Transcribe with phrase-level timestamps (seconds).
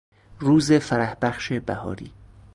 [0.39, 2.13] روز فرحبخش بهاری